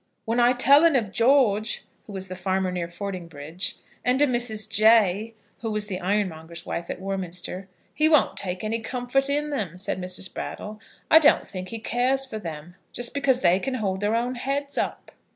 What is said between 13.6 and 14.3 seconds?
hold their